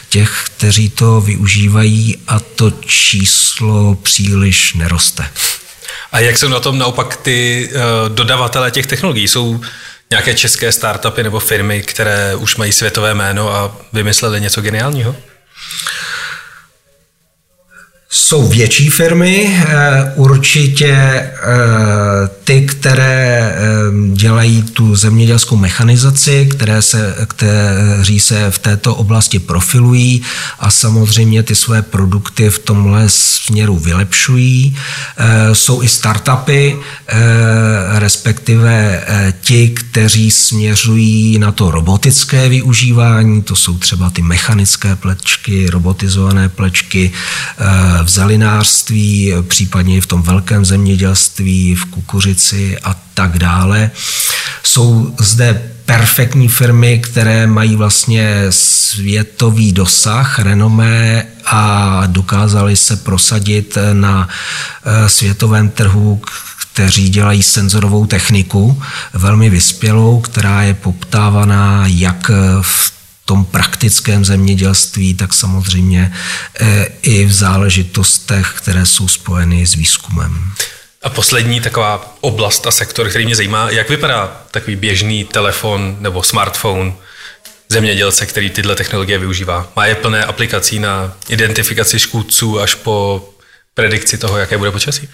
[0.08, 5.28] těch, kteří to využívají a to číslo příliš neroste.
[6.12, 9.28] A jak jsou na tom naopak ty uh, dodavatelé těch technologií?
[9.28, 9.60] Jsou
[10.10, 15.16] nějaké české startupy nebo firmy, které už mají světové jméno a vymysleli něco geniálního?
[18.18, 21.32] Jsou větší firmy, eh, určitě eh,
[22.44, 23.62] ty, které eh,
[24.12, 30.22] dělají tu zemědělskou mechanizaci, které se, kteří se v této oblasti profilují
[30.58, 34.76] a samozřejmě ty své produkty v tomhle směru vylepšují.
[35.52, 36.76] Jsou i startupy,
[37.94, 39.04] respektive
[39.40, 47.12] ti, kteří směřují na to robotické využívání, to jsou třeba ty mechanické plečky, robotizované plečky,
[48.06, 53.90] v zelinářství, případně v tom velkém zemědělství, v kukuřici a tak dále.
[54.62, 64.28] Jsou zde perfektní firmy, které mají vlastně světový dosah, renomé a dokázali se prosadit na
[64.84, 66.20] eh, světovém trhu,
[66.72, 68.82] kteří dělají senzorovou techniku,
[69.12, 72.30] velmi vyspělou, která je poptávaná jak
[72.60, 72.95] v
[73.26, 76.12] tom praktickém zemědělství, tak samozřejmě
[76.60, 80.52] eh, i v záležitostech, které jsou spojeny s výzkumem.
[81.02, 86.22] A poslední taková oblast a sektor, který mě zajímá, jak vypadá takový běžný telefon nebo
[86.22, 86.92] smartphone
[87.68, 89.72] zemědělce, který tyhle technologie využívá.
[89.76, 93.28] Má je plné aplikací na identifikaci škůdců až po
[93.74, 95.08] predikci toho, jaké bude počasí?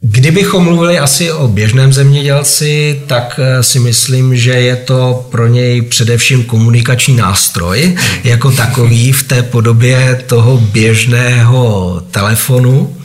[0.00, 5.82] Kdybychom mluvili asi o běžném zemědělci, tak eh, si myslím, že je to pro něj
[5.82, 12.96] především komunikační nástroj jako takový v té podobě toho běžného telefonu.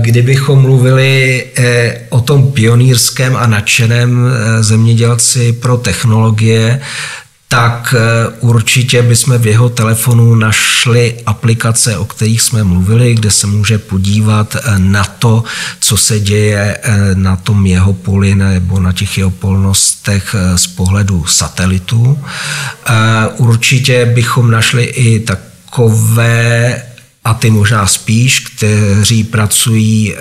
[0.00, 6.80] Kdybychom mluvili eh, o tom pionýrském a nadšeném eh, zemědělci pro technologie,
[7.48, 13.46] tak eh, určitě bychom v jeho telefonu našli aplikace, o kterých jsme mluvili, kde se
[13.46, 15.44] může podívat eh, na to,
[15.80, 21.24] co se děje eh, na tom jeho poli nebo na těch jeho polnostech z pohledu
[21.26, 22.18] satelitu.
[23.36, 26.82] Určitě bychom našli i takové
[27.24, 30.14] a ty možná spíš, kteří pracují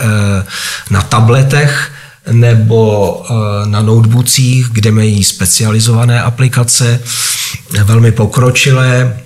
[0.90, 1.92] na tabletech,
[2.32, 3.34] nebo eh,
[3.70, 7.00] na notebookích, kde mají specializované aplikace,
[7.84, 9.20] velmi pokročilé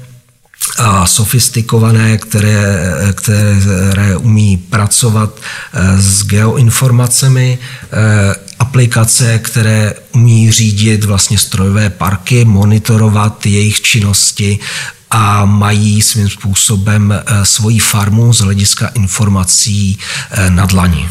[0.77, 5.39] a sofistikované, které, které umí pracovat
[5.73, 7.59] eh, s geoinformacemi,
[7.91, 14.59] eh, aplikace, které umí řídit vlastně strojové parky, monitorovat jejich činnosti
[15.11, 19.99] a mají svým způsobem svoji farmu z hlediska informací
[20.49, 21.09] na dlani.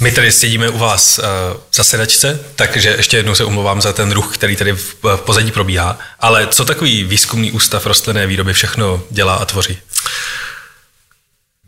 [0.00, 1.24] My tady sedíme u vás uh,
[1.70, 5.50] v zasedačce, takže ještě jednou se omlouvám za ten ruch, který tady v, v pozadí
[5.50, 5.98] probíhá.
[6.20, 9.78] Ale co takový výzkumný ústav rostlinné výroby všechno dělá a tvoří?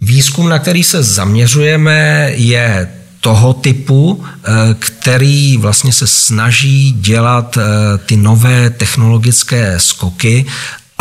[0.01, 7.99] Výzkum, na který se zaměřujeme, je toho typu, eh, který vlastně se snaží dělat eh,
[7.99, 10.47] ty nové technologické skoky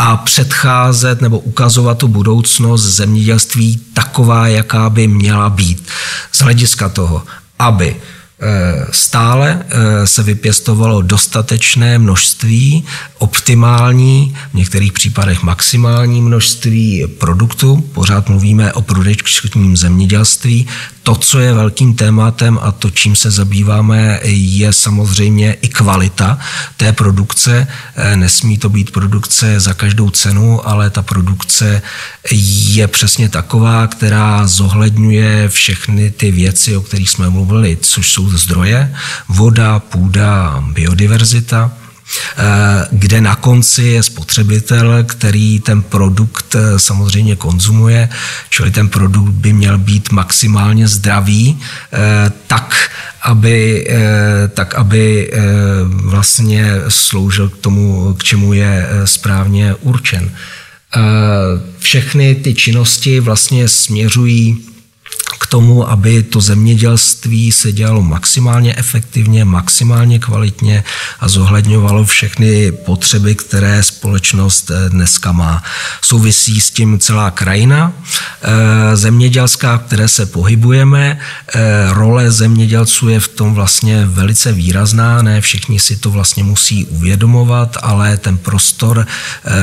[0.02, 5.88] a předcházet nebo ukazovat tu budoucnost zemědělství taková, jaká by měla být.
[6.32, 7.22] Z hlediska toho,
[7.58, 7.96] aby
[8.42, 12.84] Eh, stále eh, se vypěstovalo dostatečné množství,
[13.18, 17.88] optimální, v některých případech maximální množství produktů.
[17.92, 20.66] Pořád mluvíme o produkčním zemědělství.
[21.10, 26.38] To, co je velkým tématem a to, čím se zabýváme, je samozřejmě i kvalita
[26.76, 27.66] té produkce.
[27.96, 31.82] Eh, nesmí to být produkce za každou cenu, ale ta produkce
[32.70, 38.94] je přesně taková, která zohledňuje všechny ty věci, o kterých jsme mluvili, což jsou zdroje,
[39.28, 41.72] voda, půda, biodiverzita,
[42.90, 48.08] kde na konci je spotřebitel, který ten produkt eh, samozřejmě konzumuje,
[48.50, 51.58] čili ten produkt by měl být maximálně zdravý,
[51.92, 52.90] eh, tak,
[53.22, 53.86] aby,
[54.54, 55.30] tak, aby
[55.90, 60.30] vlastně sloužil k tomu, k čemu je správně určen.
[61.78, 64.70] Všechny ty činnosti vlastně směřují
[65.40, 70.84] k tomu, aby to zemědělství se dělalo maximálně efektivně, maximálně kvalitně
[71.20, 75.62] a zohledňovalo všechny potřeby, které společnost eh, dneska má.
[76.02, 81.18] Souvisí s tím celá krajina eh, zemědělská, které se pohybujeme.
[81.18, 81.60] Eh,
[81.92, 87.76] role zemědělců je v tom vlastně velice výrazná, ne všichni si to vlastně musí uvědomovat,
[87.82, 89.06] ale ten prostor,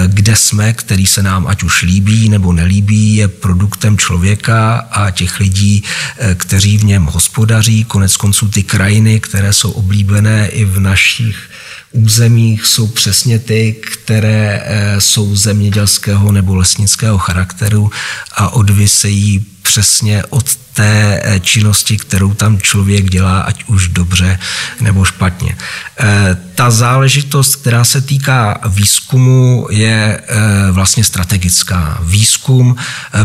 [0.07, 5.39] kde jsme, který se nám ať už líbí nebo nelíbí, je produktem člověka a těch
[5.39, 5.83] lidí, lidí,
[6.17, 7.83] eh, kteří v něm hospodaří.
[7.83, 11.49] Konec konců ty krajiny, které jsou oblíbené i v našich
[11.91, 17.91] územích jsou přesně ty, které eh, jsou zemědělského nebo lesnického charakteru
[18.35, 24.39] a odvisejí přesně od té eh, činnosti, kterou tam člověk dělá, ať už dobře
[24.81, 25.57] nebo špatně.
[25.99, 30.21] Eh, ta záležitost, která se týká výzkumu, je
[30.71, 31.99] vlastně strategická.
[32.01, 32.75] Výzkum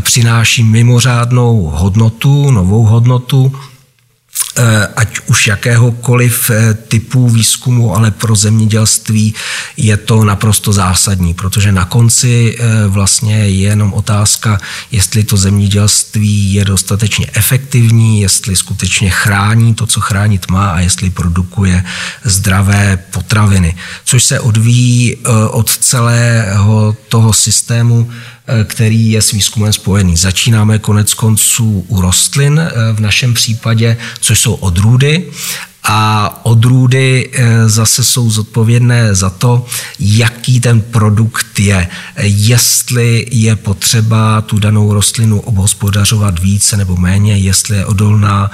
[0.00, 3.52] přináší mimořádnou hodnotu, novou hodnotu,
[4.51, 4.51] Eh,
[4.96, 9.34] ať už jakéhokoliv eh, typu výzkumu, ale pro zemědělství
[9.76, 16.54] je to naprosto zásadní, protože na konci eh, vlastně je jenom otázka, jestli to zemědělství
[16.54, 21.84] je dostatečně efektivní, jestli skutečně chrání to, co chránit má a jestli produkuje
[22.24, 25.16] zdravé potraviny, což se odvíjí
[25.50, 28.10] od celého toho systému
[28.46, 30.16] Eh, který je s výzkumem spojený.
[30.16, 35.24] Začínáme konec konců u rostlin eh, v našem případě, což jsou odrůdy
[35.84, 39.66] a odrůdy eh, zase jsou zodpovědné za to,
[40.00, 41.88] jaký ten produkt je.
[42.22, 48.50] Jestli je potřeba tu danou rostlinu obhospodařovat více nebo méně, jestli je odolná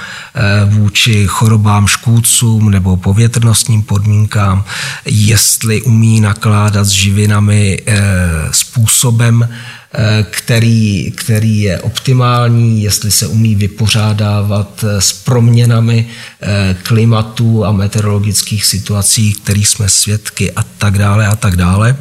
[0.67, 4.65] vůči chorobám, škůdcům nebo povětrnostním podmínkám,
[5.05, 7.83] jestli umí nakládat s živinami
[8.51, 9.49] způsobem,
[9.88, 9.88] Eh,
[10.31, 16.07] který, který je optimální, jestli se umí vypořádávat eh, s proměnami
[16.41, 21.97] eh, klimatu a meteorologických situací, kterých jsme svědky a tak dále a tak dále.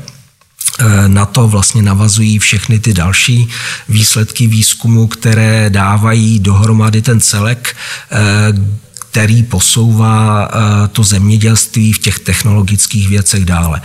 [1.08, 3.50] Na to vlastně navazují všechny ty další
[3.90, 7.76] výsledky výzkumu, které dávají dohromady ten celek,
[9.10, 10.52] který posouvá
[10.92, 13.82] to zemědělství v těch technologických věcech dále.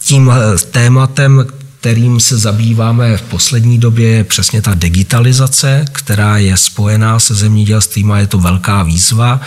[0.00, 0.32] Tím
[0.70, 1.44] tématem,
[1.82, 8.12] kterým se zabýváme v poslední době, je přesně ta digitalizace, která je spojená se zemědělstvím
[8.12, 9.40] a je to velká výzva.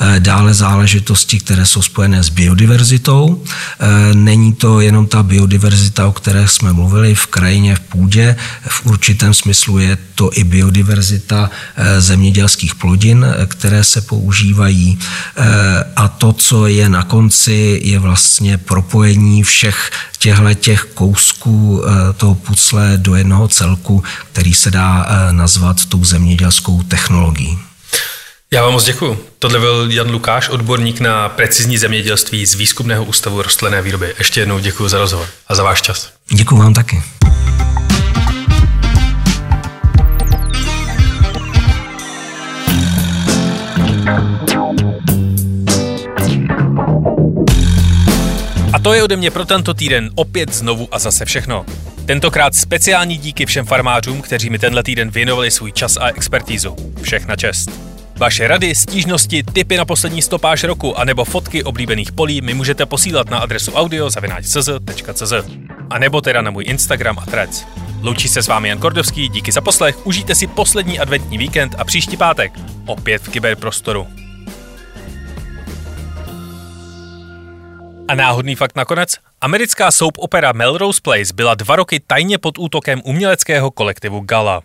[0.00, 3.42] Eh, dále záležitosti, které jsou spojené s biodiverzitou.
[3.42, 8.36] Eh, není to jenom ta biodiverzita, o které jsme mluvili v krajině, v půdě.
[8.68, 14.98] V určitém smyslu je to i biodiverzita eh, zemědělských plodin, které se používají.
[15.96, 22.34] A to, co je na konci, je vlastně propojení všech těchto těch kousků eh, toho
[22.34, 27.58] pucle do jednoho celku, který se dá eh, nazvat tou zemědělskou technologií.
[28.50, 29.26] Já vám moc děkuji.
[29.38, 34.14] Tohle byl Jan Lukáš, odborník na precizní zemědělství z Výzkumného ústavu rostlinné výroby.
[34.18, 36.12] Ještě jednou děkuji za rozhovor a za váš čas.
[36.32, 37.02] Děkuji vám taky.
[48.82, 51.66] To je ode mě pro tento týden opět znovu a zase všechno.
[52.06, 56.76] Tentokrát speciální díky všem farmářům, kteří mi tenhle týden věnovali svůj čas a expertízu.
[57.02, 57.70] Všech na čest.
[58.16, 62.86] Vaše rady, stížnosti, tipy na poslední stopáž roku a nebo fotky oblíbených polí mi můžete
[62.86, 65.32] posílat na adresu audio.cz.cz
[65.90, 67.64] a nebo teda na můj Instagram a Threads.
[68.02, 71.84] Loučí se s vámi Jan Kordovský, díky za poslech, užijte si poslední adventní víkend a
[71.84, 72.52] příští pátek
[72.86, 74.19] opět v kyberprostoru.
[78.10, 79.16] A náhodný fakt nakonec?
[79.40, 84.62] Americká soap opera Melrose Place byla dva roky tajně pod útokem uměleckého kolektivu Gala.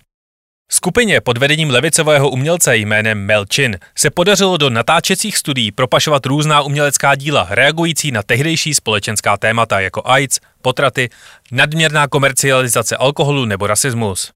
[0.71, 6.61] Skupině pod vedením levicového umělce jménem Mel Chin se podařilo do natáčecích studií propašovat různá
[6.61, 11.09] umělecká díla reagující na tehdejší společenská témata jako AIDS, potraty,
[11.51, 14.31] nadměrná komercializace alkoholu nebo rasismus.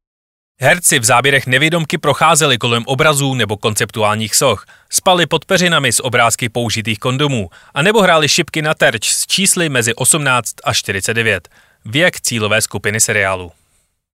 [0.62, 6.50] Herci v záběrech nevědomky procházeli kolem obrazů nebo konceptuálních soch, spali pod peřinami z obrázky
[6.50, 11.50] použitých kondomů a nebo hráli šipky na terč s čísly mezi 18 a 49.
[11.86, 13.52] Věk cílové skupiny seriálu.